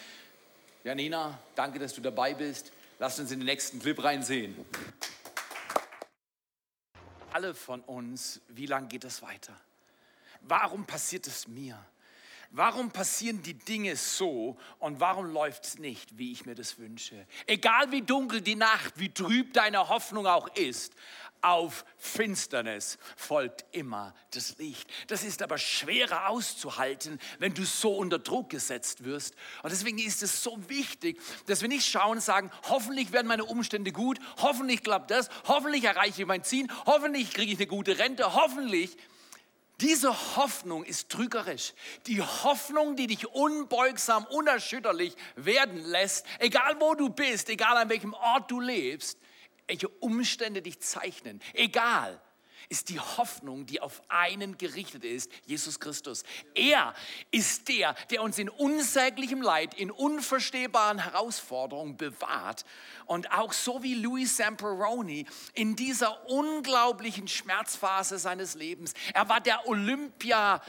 Janina, 0.84 1.38
danke, 1.54 1.78
dass 1.78 1.94
du 1.94 2.00
dabei 2.00 2.34
bist. 2.34 2.72
Lass 2.98 3.18
uns 3.18 3.30
in 3.30 3.40
den 3.40 3.46
nächsten 3.46 3.80
Clip 3.80 4.02
reinsehen. 4.02 4.56
Alle 7.32 7.54
von 7.54 7.80
uns, 7.82 8.40
wie 8.48 8.66
lange 8.66 8.88
geht 8.88 9.04
das 9.04 9.20
weiter? 9.20 9.54
Warum 10.42 10.86
passiert 10.86 11.26
es 11.26 11.48
mir? 11.48 11.78
Warum 12.50 12.90
passieren 12.90 13.42
die 13.42 13.54
Dinge 13.54 13.96
so 13.96 14.56
und 14.78 15.00
warum 15.00 15.26
läuft 15.32 15.64
es 15.64 15.78
nicht, 15.78 16.16
wie 16.16 16.32
ich 16.32 16.46
mir 16.46 16.54
das 16.54 16.78
wünsche? 16.78 17.26
Egal 17.46 17.90
wie 17.90 18.02
dunkel 18.02 18.40
die 18.40 18.54
Nacht, 18.54 18.94
wie 18.96 19.12
trüb 19.12 19.52
deine 19.52 19.88
Hoffnung 19.88 20.26
auch 20.26 20.48
ist, 20.56 20.94
auf 21.42 21.84
Finsternis 21.96 22.98
folgt 23.16 23.64
immer 23.72 24.14
das 24.32 24.58
Licht. 24.58 24.88
Das 25.06 25.22
ist 25.22 25.42
aber 25.42 25.58
schwerer 25.58 26.28
auszuhalten, 26.28 27.20
wenn 27.38 27.54
du 27.54 27.64
so 27.64 27.94
unter 27.96 28.18
Druck 28.18 28.50
gesetzt 28.50 29.04
wirst. 29.04 29.34
Und 29.62 29.70
deswegen 29.70 29.98
ist 29.98 30.22
es 30.22 30.42
so 30.42 30.68
wichtig, 30.68 31.20
dass 31.46 31.62
wir 31.62 31.68
nicht 31.68 31.86
schauen 31.86 32.16
und 32.16 32.22
sagen, 32.22 32.50
hoffentlich 32.68 33.12
werden 33.12 33.28
meine 33.28 33.44
Umstände 33.44 33.92
gut, 33.92 34.18
hoffentlich 34.38 34.82
klappt 34.82 35.10
das, 35.10 35.28
hoffentlich 35.46 35.84
erreiche 35.84 36.22
ich 36.22 36.28
mein 36.28 36.42
Ziel, 36.42 36.66
hoffentlich 36.86 37.32
kriege 37.32 37.52
ich 37.52 37.58
eine 37.58 37.66
gute 37.66 37.98
Rente, 37.98 38.34
hoffentlich. 38.34 38.96
Diese 39.80 40.36
Hoffnung 40.36 40.84
ist 40.84 41.10
trügerisch. 41.10 41.74
Die 42.06 42.22
Hoffnung, 42.22 42.96
die 42.96 43.06
dich 43.08 43.26
unbeugsam, 43.28 44.24
unerschütterlich 44.26 45.14
werden 45.36 45.78
lässt, 45.84 46.24
egal 46.38 46.80
wo 46.80 46.94
du 46.94 47.10
bist, 47.10 47.50
egal 47.50 47.76
an 47.76 47.90
welchem 47.90 48.14
Ort 48.14 48.50
du 48.50 48.60
lebst, 48.60 49.18
welche 49.66 49.88
Umstände 49.88 50.62
dich 50.62 50.80
zeichnen, 50.80 51.42
egal, 51.52 52.20
ist 52.68 52.88
die 52.88 53.00
Hoffnung, 53.00 53.66
die 53.66 53.80
auf 53.80 54.02
einen 54.08 54.58
gerichtet 54.58 55.04
ist, 55.04 55.30
Jesus 55.44 55.80
Christus. 55.80 56.24
Er 56.54 56.94
ist 57.30 57.68
der, 57.68 57.94
der 58.10 58.22
uns 58.22 58.38
in 58.38 58.48
unsäglichem 58.48 59.42
Leid, 59.42 59.74
in 59.74 59.90
unverstehbaren 59.90 60.98
Herausforderungen 60.98 61.96
bewahrt. 61.96 62.64
Und 63.06 63.32
auch 63.32 63.52
so 63.52 63.82
wie 63.82 63.94
Louis 63.94 64.36
Zamperoni 64.36 65.26
in 65.54 65.76
dieser 65.76 66.28
unglaublichen 66.28 67.28
Schmerzphase 67.28 68.18
seines 68.18 68.54
Lebens. 68.54 68.94
Er 69.14 69.28
war 69.28 69.40
der 69.40 69.66
Olympia 69.68 70.60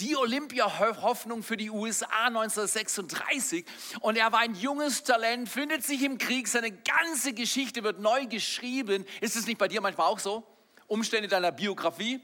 die 0.00 0.16
Olympia-Hoffnung 0.16 1.42
für 1.42 1.58
die 1.58 1.70
USA 1.70 2.26
1936. 2.28 3.66
Und 4.00 4.16
er 4.16 4.32
war 4.32 4.40
ein 4.40 4.54
junges 4.54 5.02
Talent, 5.02 5.48
findet 5.48 5.84
sich 5.84 6.02
im 6.02 6.16
Krieg, 6.16 6.48
seine 6.48 6.72
ganze 6.72 7.34
Geschichte 7.34 7.84
wird 7.84 8.00
neu 8.00 8.26
geschrieben. 8.26 9.04
Ist 9.20 9.36
es 9.36 9.46
nicht 9.46 9.58
bei 9.58 9.68
dir 9.68 9.82
manchmal 9.82 10.06
auch 10.06 10.18
so? 10.18 10.44
Umstände 10.90 11.28
deiner 11.28 11.52
Biografie? 11.52 12.20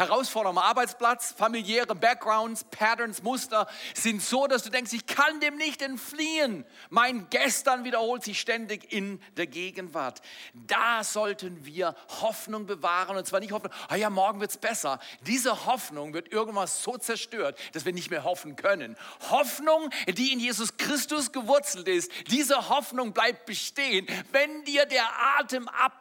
Herausfordernder 0.00 0.64
Arbeitsplatz, 0.64 1.32
familiäre 1.36 1.94
Backgrounds, 1.94 2.64
Patterns, 2.64 3.22
Muster 3.22 3.66
sind 3.94 4.22
so, 4.22 4.46
dass 4.46 4.62
du 4.62 4.70
denkst, 4.70 4.92
ich 4.92 5.06
kann 5.06 5.40
dem 5.40 5.56
nicht 5.56 5.82
entfliehen. 5.82 6.64
Mein 6.88 7.28
Gestern 7.30 7.84
wiederholt 7.84 8.24
sich 8.24 8.40
ständig 8.40 8.92
in 8.92 9.20
der 9.36 9.46
Gegenwart. 9.46 10.22
Da 10.54 11.04
sollten 11.04 11.64
wir 11.64 11.94
Hoffnung 12.20 12.66
bewahren 12.66 13.16
und 13.16 13.26
zwar 13.26 13.40
nicht 13.40 13.52
Hoffnung, 13.52 13.72
ah 13.88 13.96
ja, 13.96 14.10
morgen 14.10 14.40
wird 14.40 14.50
es 14.50 14.56
besser. 14.56 14.98
Diese 15.26 15.66
Hoffnung 15.66 16.14
wird 16.14 16.32
irgendwann 16.32 16.66
so 16.66 16.96
zerstört, 16.96 17.58
dass 17.72 17.84
wir 17.84 17.92
nicht 17.92 18.10
mehr 18.10 18.24
hoffen 18.24 18.56
können. 18.56 18.96
Hoffnung, 19.30 19.90
die 20.08 20.32
in 20.32 20.40
Jesus 20.40 20.76
Christus 20.78 21.30
gewurzelt 21.30 21.86
ist, 21.88 22.10
diese 22.28 22.70
Hoffnung 22.70 23.12
bleibt 23.12 23.44
bestehen, 23.46 24.06
wenn 24.32 24.64
dir 24.64 24.86
der 24.86 25.04
Atem 25.38 25.68
abgeht 25.68 26.00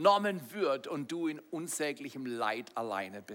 genommen 0.00 0.40
wird 0.52 0.86
und 0.86 1.12
du 1.12 1.28
in 1.28 1.38
unsäglichem 1.50 2.24
Leid 2.24 2.74
alleine 2.74 3.20
bist. 3.20 3.29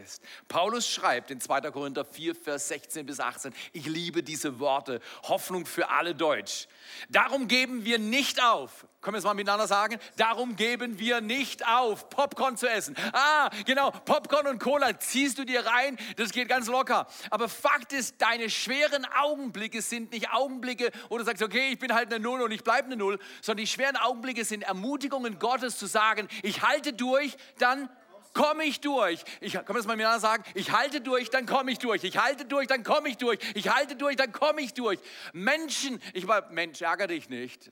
Paulus 0.48 0.88
schreibt 0.88 1.32
in 1.32 1.40
2. 1.40 1.62
Korinther 1.72 2.06
4, 2.06 2.36
Vers 2.36 2.68
16 2.70 3.06
bis 3.06 3.20
18, 3.20 3.54
ich 3.74 3.86
liebe 3.86 4.24
diese 4.24 4.60
Worte, 4.60 5.02
Hoffnung 5.24 5.66
für 5.66 5.90
alle 5.90 6.16
Deutsch. 6.16 6.68
Darum 7.10 7.48
geben 7.48 7.86
wir 7.86 8.00
nicht 8.00 8.44
auf. 8.44 8.86
Können 9.02 9.16
wir 9.16 9.20
es 9.20 9.24
mal 9.24 9.36
miteinander 9.36 9.68
sagen? 9.68 10.00
Darum 10.18 10.56
geben 10.56 10.98
wir 10.98 11.22
nicht 11.22 11.68
auf, 11.68 12.10
Popcorn 12.10 12.58
zu 12.58 12.68
essen. 12.68 12.96
Ah, 13.14 13.52
genau, 13.66 13.92
Popcorn 13.92 14.48
und 14.48 14.60
Cola 14.60 15.00
ziehst 15.00 15.38
du 15.38 15.46
dir 15.46 15.64
rein, 15.64 15.98
das 16.18 16.32
geht 16.32 16.50
ganz 16.50 16.68
locker. 16.68 17.08
Aber 17.30 17.48
Fakt 17.48 17.94
ist, 17.94 18.20
deine 18.20 18.50
schweren 18.50 19.06
Augenblicke 19.06 19.84
sind 19.84 20.12
nicht 20.12 20.32
Augenblicke, 20.32 20.92
wo 21.10 21.20
du 21.20 21.24
sagst, 21.24 21.44
okay, 21.44 21.70
ich 21.72 21.78
bin 21.78 21.94
halt 21.94 22.12
eine 22.12 22.24
Null 22.24 22.42
und 22.42 22.52
ich 22.52 22.64
bleibe 22.64 22.88
eine 22.88 22.96
Null, 22.96 23.20
sondern 23.42 23.64
die 23.64 23.72
schweren 23.72 23.96
Augenblicke 23.96 24.44
sind 24.44 24.64
Ermutigungen 24.64 25.38
Gottes 25.38 25.78
zu 25.78 25.86
sagen, 25.86 26.28
ich 26.42 26.64
halte 26.64 26.94
durch, 26.94 27.38
dann 27.60 27.90
komme 28.36 28.66
ich 28.66 28.82
durch. 28.82 29.24
Ich 29.42 29.54
kann 29.54 29.66
das 29.76 29.88
mal 29.88 29.96
miteinander 29.96 30.20
sagen, 30.20 30.44
ich 30.54 30.72
halte 30.72 31.02
durch, 31.02 31.32
dann 31.32 31.48
komme 31.48 31.72
ich 31.72 31.80
durch. 31.80 32.04
Ich 32.04 32.20
halte 32.20 32.46
durch, 32.46 32.68
dann 32.68 32.84
komme 32.84 33.10
ich 33.10 33.18
durch. 33.18 33.40
Ich 33.56 33.70
halte 33.74 33.96
durch, 33.96 34.16
dann 34.16 34.32
komme 34.32 34.62
ich 34.62 34.76
durch. 34.76 35.00
Menschen, 35.34 36.00
ich 36.14 36.28
war, 36.28 36.52
Mensch, 36.52 36.82
ärgere 36.82 37.08
dich 37.08 37.30
nicht 37.30 37.72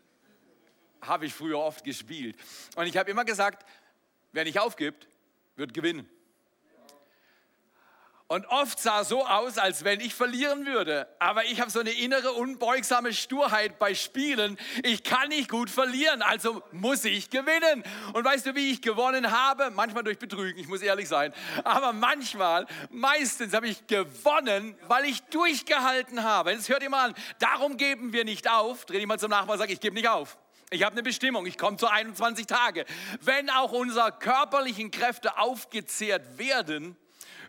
habe 1.07 1.25
ich 1.25 1.33
früher 1.33 1.59
oft 1.59 1.83
gespielt. 1.83 2.35
Und 2.75 2.87
ich 2.87 2.97
habe 2.97 3.11
immer 3.11 3.25
gesagt, 3.25 3.65
wer 4.31 4.43
nicht 4.43 4.59
aufgibt, 4.59 5.07
wird 5.55 5.73
gewinnen. 5.73 6.09
Und 8.33 8.47
oft 8.47 8.79
sah 8.79 9.03
so 9.03 9.27
aus, 9.27 9.59
als 9.59 9.83
wenn 9.83 9.99
ich 9.99 10.15
verlieren 10.15 10.65
würde. 10.65 11.07
Aber 11.19 11.45
ich 11.45 11.61
habe 11.61 11.69
so 11.69 11.79
eine 11.79 11.91
innere 11.91 12.31
unbeugsame 12.31 13.13
Sturheit 13.13 13.77
bei 13.77 13.93
Spielen. 13.93 14.57
Ich 14.81 15.03
kann 15.03 15.29
nicht 15.29 15.49
gut 15.49 15.69
verlieren, 15.69 16.23
also 16.23 16.63
muss 16.71 17.05
ich 17.05 17.29
gewinnen. 17.29 17.83
Und 18.13 18.25
weißt 18.25 18.47
du, 18.47 18.55
wie 18.55 18.71
ich 18.71 18.81
gewonnen 18.81 19.29
habe? 19.29 19.69
Manchmal 19.69 20.03
durch 20.03 20.17
Betrügen, 20.17 20.59
ich 20.59 20.67
muss 20.67 20.81
ehrlich 20.81 21.07
sein. 21.07 21.31
Aber 21.63 21.93
manchmal, 21.93 22.65
meistens 22.89 23.53
habe 23.53 23.67
ich 23.67 23.85
gewonnen, 23.85 24.75
weil 24.87 25.05
ich 25.05 25.21
durchgehalten 25.25 26.23
habe. 26.23 26.53
Jetzt 26.53 26.69
hört 26.69 26.81
ihr 26.81 26.89
mal 26.89 27.09
an, 27.09 27.15
darum 27.37 27.77
geben 27.77 28.13
wir 28.13 28.25
nicht 28.25 28.49
auf. 28.49 28.85
Dreh 28.85 28.97
dich 28.97 29.05
mal 29.05 29.19
zum 29.19 29.29
Nachbarn 29.29 29.51
und 29.51 29.57
sag, 29.59 29.69
ich 29.69 29.79
gebe 29.79 29.93
nicht 29.93 30.09
auf. 30.09 30.39
Ich 30.71 30.81
habe 30.81 30.93
eine 30.93 31.03
Bestimmung, 31.03 31.45
ich 31.45 31.59
komme 31.59 31.77
zu 31.77 31.85
21 31.85 32.47
Tage. 32.47 32.85
Wenn 33.21 33.51
auch 33.51 33.73
unsere 33.73 34.11
körperlichen 34.11 34.89
Kräfte 34.89 35.37
aufgezehrt 35.37 36.39
werden, 36.39 36.97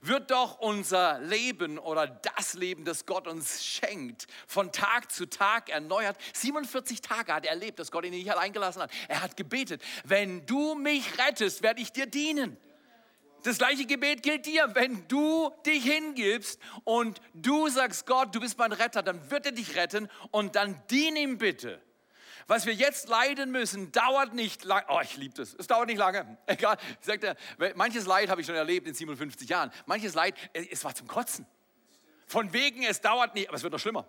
wird 0.06 0.30
doch 0.30 0.58
unser 0.58 1.20
Leben 1.20 1.78
oder 1.78 2.06
das 2.06 2.54
Leben, 2.54 2.84
das 2.84 3.06
Gott 3.06 3.26
uns 3.26 3.64
schenkt, 3.64 4.26
von 4.46 4.72
Tag 4.72 5.10
zu 5.10 5.26
Tag 5.26 5.70
erneuert. 5.70 6.16
47 6.32 7.00
Tage 7.00 7.32
hat 7.34 7.44
er 7.44 7.52
erlebt, 7.52 7.78
dass 7.78 7.90
Gott 7.90 8.04
ihn 8.04 8.12
nicht 8.12 8.30
allein 8.30 8.52
gelassen 8.52 8.82
hat. 8.82 8.90
Er 9.08 9.22
hat 9.22 9.36
gebetet, 9.36 9.82
wenn 10.04 10.46
du 10.46 10.74
mich 10.74 11.18
rettest, 11.18 11.62
werde 11.62 11.80
ich 11.80 11.92
dir 11.92 12.06
dienen. 12.06 12.56
Das 13.44 13.58
gleiche 13.58 13.84
Gebet 13.84 14.22
gilt 14.22 14.46
dir. 14.46 14.74
Wenn 14.74 15.06
du 15.06 15.50
dich 15.66 15.84
hingibst 15.84 16.58
und 16.84 17.20
du 17.34 17.68
sagst, 17.68 18.06
Gott, 18.06 18.34
du 18.34 18.40
bist 18.40 18.56
mein 18.56 18.72
Retter, 18.72 19.02
dann 19.02 19.30
wird 19.30 19.44
er 19.44 19.52
dich 19.52 19.76
retten 19.76 20.08
und 20.30 20.56
dann 20.56 20.82
dien 20.90 21.14
ihm 21.14 21.36
bitte. 21.36 21.80
Was 22.46 22.66
wir 22.66 22.74
jetzt 22.74 23.08
leiden 23.08 23.50
müssen, 23.50 23.92
dauert 23.92 24.34
nicht 24.34 24.64
lange. 24.64 24.84
Oh, 24.88 25.00
ich 25.02 25.16
liebe 25.16 25.34
das. 25.34 25.54
Es 25.54 25.66
dauert 25.66 25.88
nicht 25.88 25.98
lange. 25.98 26.38
Egal. 26.46 26.76
Sagt 27.00 27.24
er, 27.24 27.36
manches 27.74 28.06
Leid 28.06 28.28
habe 28.28 28.40
ich 28.40 28.46
schon 28.46 28.56
erlebt 28.56 28.86
in 28.86 28.94
57 28.94 29.48
Jahren. 29.48 29.70
Manches 29.86 30.14
Leid, 30.14 30.34
es 30.52 30.84
war 30.84 30.94
zum 30.94 31.06
Kotzen. 31.06 31.46
Von 32.26 32.52
wegen, 32.52 32.82
es 32.84 33.00
dauert 33.00 33.34
nicht, 33.34 33.48
aber 33.48 33.56
es 33.56 33.62
wird 33.62 33.72
noch 33.72 33.80
schlimmer. 33.80 34.06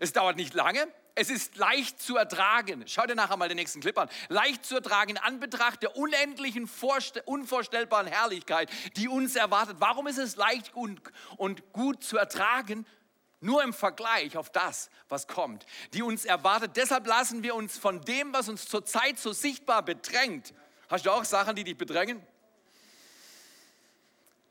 Es 0.00 0.12
dauert 0.12 0.36
nicht 0.36 0.54
lange, 0.54 0.86
es 1.14 1.30
ist 1.30 1.56
leicht 1.56 2.00
zu 2.00 2.16
ertragen. 2.16 2.84
Schau 2.86 3.06
dir 3.06 3.14
nachher 3.14 3.38
mal 3.38 3.48
den 3.48 3.56
nächsten 3.56 3.80
Clip 3.80 3.96
an. 3.98 4.08
Leicht 4.28 4.66
zu 4.66 4.74
ertragen 4.76 5.12
in 5.12 5.18
Anbetracht 5.18 5.82
der 5.82 5.96
unendlichen, 5.96 6.68
unvorstellbaren 7.24 8.06
Herrlichkeit, 8.06 8.70
die 8.96 9.08
uns 9.08 9.34
erwartet. 9.34 9.76
Warum 9.78 10.06
ist 10.06 10.18
es 10.18 10.36
leicht 10.36 10.74
und, 10.74 11.00
und 11.38 11.72
gut 11.72 12.04
zu 12.04 12.18
ertragen? 12.18 12.86
Nur 13.40 13.62
im 13.62 13.72
Vergleich 13.72 14.36
auf 14.36 14.50
das, 14.50 14.90
was 15.08 15.26
kommt, 15.26 15.66
die 15.92 16.02
uns 16.02 16.24
erwartet. 16.24 16.72
Deshalb 16.76 17.06
lassen 17.06 17.42
wir 17.42 17.54
uns 17.54 17.76
von 17.76 18.00
dem, 18.00 18.32
was 18.32 18.48
uns 18.48 18.66
zurzeit 18.66 19.18
so 19.18 19.32
sichtbar 19.32 19.82
bedrängt. 19.82 20.54
Hast 20.88 21.04
du 21.04 21.10
auch 21.10 21.24
Sachen, 21.24 21.54
die 21.54 21.64
dich 21.64 21.76
bedrängen? 21.76 22.24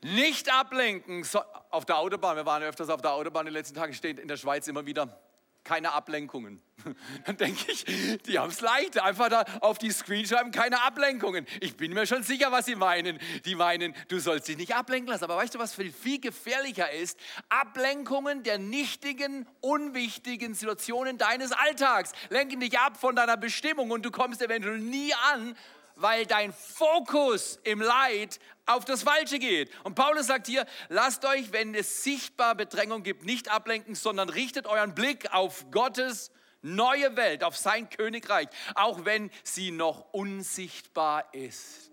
Nicht 0.02 0.52
ablenken. 0.52 1.24
So, 1.24 1.42
auf 1.70 1.84
der 1.84 1.98
Autobahn, 1.98 2.36
wir 2.36 2.46
waren 2.46 2.62
öfters 2.62 2.88
auf 2.88 3.02
der 3.02 3.12
Autobahn 3.12 3.46
in 3.46 3.52
den 3.52 3.58
letzten 3.58 3.74
Tagen, 3.74 3.92
steht 3.92 4.20
in 4.20 4.28
der 4.28 4.36
Schweiz 4.36 4.68
immer 4.68 4.86
wieder 4.86 5.20
keine 5.66 5.92
Ablenkungen. 5.92 6.62
Dann 7.26 7.36
denke 7.36 7.72
ich, 7.72 7.84
die 8.22 8.38
haben 8.38 8.50
es 8.50 8.60
leicht. 8.60 8.98
Einfach 9.02 9.28
da 9.28 9.44
auf 9.60 9.78
die 9.78 9.90
Screen 9.90 10.24
schreiben, 10.24 10.52
keine 10.52 10.82
Ablenkungen. 10.82 11.46
Ich 11.60 11.76
bin 11.76 11.92
mir 11.92 12.06
schon 12.06 12.22
sicher, 12.22 12.52
was 12.52 12.66
sie 12.66 12.76
meinen. 12.76 13.18
Die 13.44 13.56
meinen, 13.56 13.94
du 14.08 14.20
sollst 14.20 14.46
dich 14.48 14.56
nicht 14.56 14.74
ablenken 14.74 15.10
lassen. 15.10 15.24
Aber 15.24 15.36
weißt 15.36 15.54
du, 15.54 15.58
was 15.58 15.74
viel, 15.74 15.92
viel 15.92 16.20
gefährlicher 16.20 16.90
ist? 16.90 17.18
Ablenkungen 17.48 18.44
der 18.44 18.58
nichtigen, 18.58 19.46
unwichtigen 19.60 20.54
Situationen 20.54 21.18
deines 21.18 21.52
Alltags 21.52 22.12
lenken 22.30 22.60
dich 22.60 22.78
ab 22.78 22.96
von 22.96 23.16
deiner 23.16 23.36
Bestimmung 23.36 23.90
und 23.90 24.04
du 24.06 24.10
kommst 24.10 24.40
eventuell 24.40 24.78
nie 24.78 25.12
an, 25.32 25.56
weil 25.96 26.26
dein 26.26 26.52
Fokus 26.52 27.58
im 27.64 27.80
Leid 27.80 28.38
auf 28.66 28.84
das 28.84 29.02
Falsche 29.02 29.38
geht. 29.38 29.70
Und 29.84 29.94
Paulus 29.94 30.26
sagt 30.26 30.46
hier, 30.46 30.66
lasst 30.88 31.24
euch, 31.24 31.52
wenn 31.52 31.74
es 31.74 32.04
sichtbar 32.04 32.54
Bedrängung 32.54 33.02
gibt, 33.02 33.24
nicht 33.24 33.48
ablenken, 33.48 33.94
sondern 33.94 34.28
richtet 34.28 34.66
euren 34.66 34.94
Blick 34.94 35.32
auf 35.32 35.70
Gottes 35.70 36.30
neue 36.62 37.16
Welt, 37.16 37.44
auf 37.44 37.56
sein 37.56 37.88
Königreich, 37.88 38.48
auch 38.74 39.04
wenn 39.04 39.30
sie 39.42 39.70
noch 39.70 40.12
unsichtbar 40.12 41.32
ist. 41.32 41.90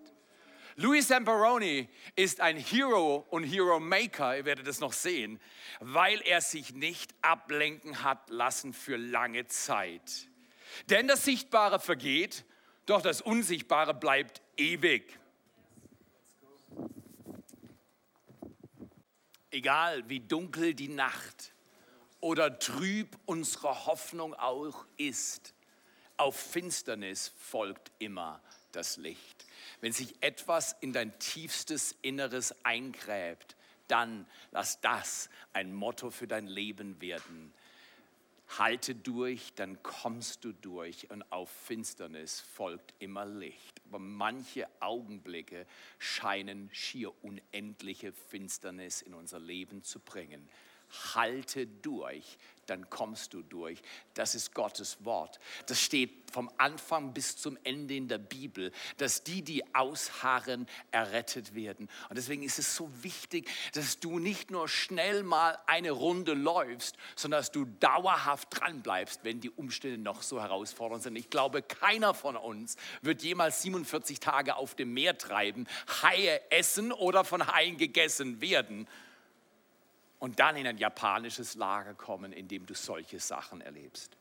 Louis 0.76 1.06
Zamperoni 1.06 1.88
ist 2.16 2.40
ein 2.40 2.56
Hero 2.56 3.24
und 3.30 3.44
Hero 3.44 3.78
Maker, 3.78 4.36
ihr 4.36 4.44
werdet 4.44 4.66
es 4.66 4.80
noch 4.80 4.92
sehen, 4.92 5.40
weil 5.78 6.20
er 6.22 6.40
sich 6.40 6.74
nicht 6.74 7.14
ablenken 7.22 8.02
hat 8.02 8.28
lassen 8.28 8.72
für 8.72 8.96
lange 8.96 9.46
Zeit. 9.46 10.28
Denn 10.90 11.06
das 11.06 11.24
Sichtbare 11.24 11.78
vergeht, 11.78 12.44
doch 12.86 13.02
das 13.02 13.20
Unsichtbare 13.20 13.94
bleibt 13.94 14.42
ewig. 14.56 15.18
Egal 19.50 20.08
wie 20.08 20.20
dunkel 20.20 20.74
die 20.74 20.88
Nacht 20.88 21.52
oder 22.20 22.58
trüb 22.58 23.16
unsere 23.26 23.86
Hoffnung 23.86 24.34
auch 24.34 24.84
ist, 24.96 25.54
auf 26.16 26.36
Finsternis 26.36 27.32
folgt 27.38 27.92
immer 27.98 28.40
das 28.72 28.96
Licht. 28.96 29.46
Wenn 29.80 29.92
sich 29.92 30.14
etwas 30.20 30.76
in 30.80 30.92
dein 30.92 31.18
tiefstes 31.18 31.94
Inneres 32.02 32.54
eingräbt, 32.64 33.56
dann 33.88 34.26
lass 34.50 34.80
das 34.80 35.28
ein 35.52 35.72
Motto 35.72 36.10
für 36.10 36.26
dein 36.26 36.46
Leben 36.46 37.00
werden. 37.00 37.52
Halte 38.58 38.94
durch, 38.94 39.54
dann 39.54 39.82
kommst 39.82 40.44
du 40.44 40.52
durch 40.52 41.10
und 41.10 41.22
auf 41.32 41.50
Finsternis 41.50 42.40
folgt 42.40 42.94
immer 42.98 43.26
Licht. 43.26 43.80
Aber 43.86 43.98
manche 43.98 44.68
Augenblicke 44.80 45.66
scheinen 45.98 46.70
schier 46.72 47.12
unendliche 47.24 48.12
Finsternis 48.12 49.02
in 49.02 49.14
unser 49.14 49.40
Leben 49.40 49.82
zu 49.82 49.98
bringen. 49.98 50.48
Halte 51.14 51.66
durch, 51.66 52.38
dann 52.66 52.88
kommst 52.90 53.34
du 53.34 53.42
durch. 53.42 53.80
Das 54.14 54.34
ist 54.34 54.54
Gottes 54.54 55.04
Wort. 55.04 55.38
Das 55.66 55.80
steht 55.80 56.30
vom 56.32 56.50
Anfang 56.58 57.12
bis 57.12 57.36
zum 57.36 57.56
Ende 57.62 57.94
in 57.94 58.08
der 58.08 58.18
Bibel, 58.18 58.72
dass 58.96 59.22
die, 59.22 59.42
die 59.42 59.74
ausharren, 59.74 60.66
errettet 60.90 61.54
werden. 61.54 61.88
Und 62.08 62.16
deswegen 62.16 62.42
ist 62.42 62.58
es 62.58 62.74
so 62.74 62.90
wichtig, 63.02 63.48
dass 63.74 64.00
du 64.00 64.18
nicht 64.18 64.50
nur 64.50 64.68
schnell 64.68 65.22
mal 65.22 65.58
eine 65.66 65.92
Runde 65.92 66.34
läufst, 66.34 66.96
sondern 67.14 67.40
dass 67.40 67.52
du 67.52 67.66
dauerhaft 67.80 68.48
dran 68.50 68.82
bleibst, 68.82 69.20
wenn 69.22 69.40
die 69.40 69.50
Umstände 69.50 69.98
noch 69.98 70.22
so 70.22 70.40
herausfordernd 70.40 71.02
sind. 71.02 71.16
Ich 71.16 71.30
glaube, 71.30 71.62
keiner 71.62 72.14
von 72.14 72.36
uns 72.36 72.76
wird 73.02 73.22
jemals 73.22 73.62
47 73.62 74.20
Tage 74.20 74.56
auf 74.56 74.74
dem 74.74 74.92
Meer 74.92 75.16
treiben, 75.18 75.66
Haie 76.02 76.40
essen 76.50 76.92
oder 76.92 77.24
von 77.24 77.46
Haien 77.46 77.76
gegessen 77.76 78.40
werden 78.40 78.88
und 80.24 80.40
dann 80.40 80.56
in 80.56 80.66
ein 80.66 80.78
japanisches 80.78 81.54
Lager 81.54 81.92
kommen, 81.92 82.32
in 82.32 82.48
dem 82.48 82.64
du 82.64 82.72
solche 82.72 83.20
Sachen 83.20 83.60
erlebst. 83.60 84.16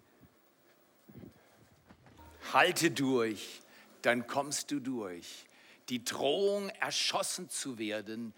Halte 2.51 2.91
durch, 2.91 3.61
dann 4.01 4.27
kommst 4.27 4.69
du 4.71 4.81
durch. 4.81 5.45
Die 5.87 6.03
Drohung, 6.03 6.67
erschossen 6.81 7.49
zu 7.49 7.77
werden, 7.77 8.33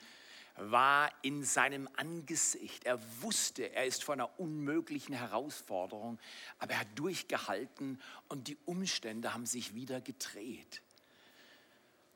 war 0.58 1.12
in 1.24 1.44
seinem 1.44 1.90
Angesicht. 1.96 2.84
Er 2.84 3.00
wusste, 3.24 3.74
er 3.74 3.88
ist 3.88 4.04
vor 4.04 4.14
einer 4.14 4.40
unmöglichen 4.40 5.16
Herausforderung, 5.16 6.20
aber 6.60 6.74
er 6.74 6.82
hat 6.82 6.90
durchgehalten 6.94 8.00
und 8.28 8.48
die 8.48 8.60
Umstände 8.66 9.34
haben 9.34 9.48
sich 9.48 9.74
wieder 9.74 10.02
gedreht. 10.02 10.84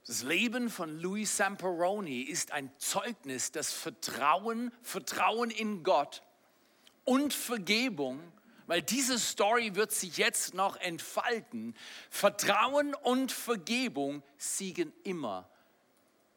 Das 0.09 0.23
Leben 0.23 0.71
von 0.71 0.97
Louis 0.97 1.37
Samperoni 1.37 2.21
ist 2.21 2.51
ein 2.51 2.71
Zeugnis, 2.79 3.51
das 3.51 3.71
Vertrauen, 3.71 4.71
Vertrauen 4.81 5.51
in 5.51 5.83
Gott 5.83 6.23
und 7.03 7.31
Vergebung, 7.31 8.19
weil 8.65 8.81
diese 8.81 9.19
Story 9.19 9.75
wird 9.75 9.91
sich 9.91 10.17
jetzt 10.17 10.55
noch 10.55 10.77
entfalten. 10.77 11.75
Vertrauen 12.09 12.95
und 12.95 13.31
Vergebung 13.31 14.23
siegen 14.35 14.91
immer 15.03 15.47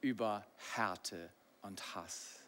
über 0.02 0.46
Härte 0.74 1.30
und 1.62 1.94
Hass. 1.94 2.40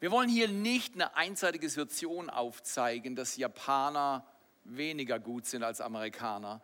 Wir 0.00 0.10
wollen 0.10 0.28
hier 0.28 0.48
nicht 0.48 0.92
eine 0.92 1.16
einseitige 1.16 1.70
Situation 1.70 2.28
aufzeigen, 2.28 3.16
dass 3.16 3.38
Japaner 3.38 4.26
weniger 4.64 5.18
gut 5.18 5.46
sind 5.46 5.62
als 5.62 5.80
Amerikaner, 5.80 6.60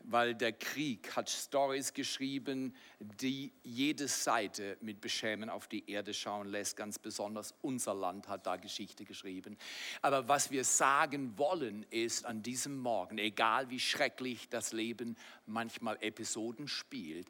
weil 0.00 0.34
der 0.34 0.52
Krieg 0.52 1.14
hat 1.14 1.28
Stories 1.28 1.92
geschrieben, 1.92 2.74
die 2.98 3.52
jede 3.62 4.08
Seite 4.08 4.76
mit 4.80 5.00
Beschämen 5.00 5.50
auf 5.50 5.68
die 5.68 5.88
Erde 5.90 6.14
schauen 6.14 6.48
lässt. 6.48 6.76
Ganz 6.76 6.98
besonders 6.98 7.54
unser 7.62 7.94
Land 7.94 8.28
hat 8.28 8.46
da 8.46 8.56
Geschichte 8.56 9.04
geschrieben. 9.04 9.58
Aber 10.00 10.28
was 10.28 10.50
wir 10.50 10.64
sagen 10.64 11.36
wollen 11.36 11.84
ist 11.90 12.24
an 12.24 12.42
diesem 12.42 12.78
Morgen, 12.78 13.18
egal 13.18 13.70
wie 13.70 13.80
schrecklich 13.80 14.48
das 14.48 14.72
Leben 14.72 15.16
manchmal 15.46 15.98
Episoden 16.00 16.68
spielt, 16.68 17.28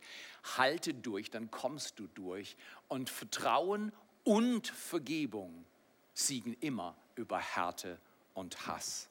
halte 0.57 0.95
durch, 0.95 1.31
dann 1.31 1.51
kommst 1.51 1.99
du 1.99 2.07
durch. 2.07 2.57
Und 2.87 3.11
Vertrauen 3.11 3.93
und 4.25 4.69
Vergebung 4.69 5.65
siegen 6.15 6.57
immer 6.61 6.97
über 7.17 7.39
Härte 7.39 7.99
und 8.35 8.67
Hass. 8.67 9.09